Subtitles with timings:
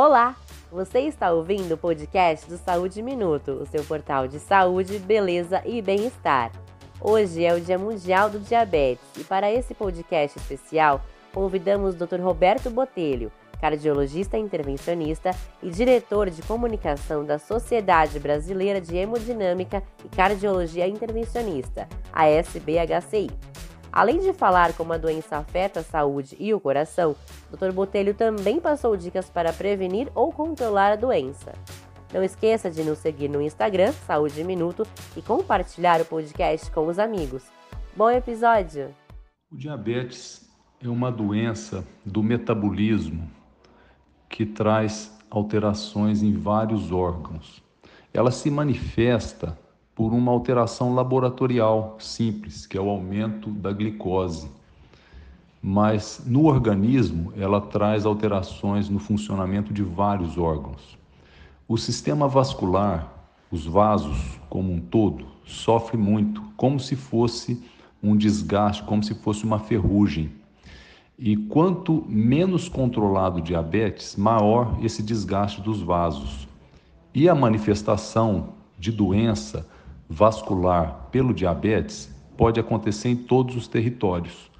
[0.00, 0.36] Olá!
[0.70, 5.82] Você está ouvindo o podcast do Saúde Minuto, o seu portal de saúde, beleza e
[5.82, 6.52] bem-estar.
[7.00, 12.20] Hoje é o Dia Mundial do Diabetes e para esse podcast especial convidamos o Dr.
[12.20, 20.86] Roberto Botelho, cardiologista intervencionista e diretor de comunicação da Sociedade Brasileira de Hemodinâmica e Cardiologia
[20.86, 23.57] Intervencionista, a SBHCI.
[23.92, 27.16] Além de falar como a doença afeta a saúde e o coração,
[27.50, 27.72] Dr.
[27.72, 31.52] Botelho também passou dicas para prevenir ou controlar a doença.
[32.12, 36.98] Não esqueça de nos seguir no Instagram, Saúde Minuto, e compartilhar o podcast com os
[36.98, 37.44] amigos.
[37.96, 38.94] Bom episódio!
[39.50, 40.48] O diabetes
[40.82, 43.30] é uma doença do metabolismo
[44.28, 47.62] que traz alterações em vários órgãos.
[48.12, 49.58] Ela se manifesta
[49.98, 54.48] por uma alteração laboratorial simples, que é o aumento da glicose.
[55.60, 60.96] Mas no organismo, ela traz alterações no funcionamento de vários órgãos.
[61.66, 63.12] O sistema vascular,
[63.50, 67.60] os vasos como um todo, sofre muito, como se fosse
[68.00, 70.30] um desgaste, como se fosse uma ferrugem.
[71.18, 76.46] E quanto menos controlado o diabetes, maior esse desgaste dos vasos.
[77.12, 79.66] E a manifestação de doença
[80.08, 84.50] vascular pelo diabetes pode acontecer em todos os territórios.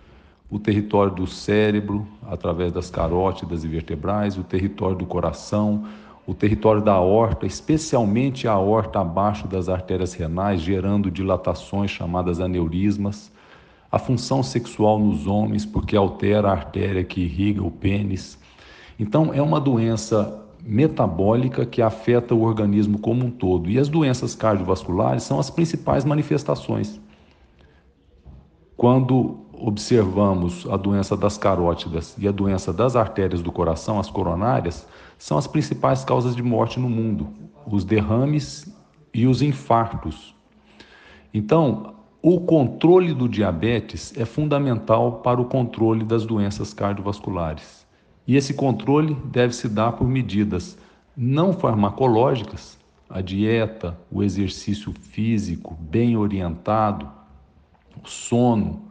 [0.51, 5.85] O território do cérebro, através das carótidas e vertebrais, o território do coração,
[6.27, 13.33] o território da aorta, especialmente a aorta abaixo das artérias renais, gerando dilatações chamadas aneurismas,
[13.91, 18.39] a função sexual nos homens, porque altera a artéria que irriga o pênis.
[19.01, 23.71] Então, é uma doença metabólica que afeta o organismo como um todo.
[23.71, 27.01] E as doenças cardiovasculares são as principais manifestações.
[28.77, 34.87] Quando observamos a doença das carótidas e a doença das artérias do coração, as coronárias,
[35.19, 37.29] são as principais causas de morte no mundo,
[37.67, 38.73] os derrames
[39.13, 40.35] e os infartos.
[41.35, 47.87] Então, o controle do diabetes é fundamental para o controle das doenças cardiovasculares.
[48.29, 50.77] E esse controle deve se dar por medidas
[51.17, 52.79] não farmacológicas,
[53.09, 57.09] a dieta, o exercício físico bem orientado,
[58.05, 58.83] o sono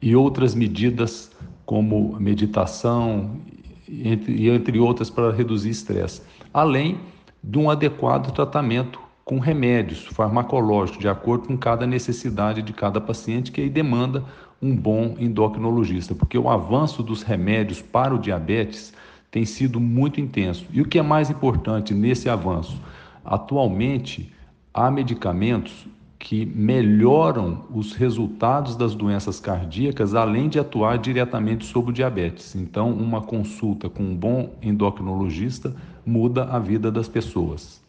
[0.00, 1.32] e outras medidas
[1.66, 3.40] como meditação
[3.88, 7.00] e entre outras para reduzir estresse, além
[7.42, 13.50] de um adequado tratamento com remédios farmacológicos de acordo com cada necessidade de cada paciente
[13.50, 14.24] que aí demanda
[14.64, 18.94] um bom endocrinologista, porque o avanço dos remédios para o diabetes
[19.30, 20.64] tem sido muito intenso.
[20.72, 22.80] E o que é mais importante nesse avanço?
[23.22, 24.32] Atualmente,
[24.72, 25.86] há medicamentos
[26.18, 32.54] que melhoram os resultados das doenças cardíacas, além de atuar diretamente sobre o diabetes.
[32.54, 35.76] Então, uma consulta com um bom endocrinologista
[36.06, 37.83] muda a vida das pessoas.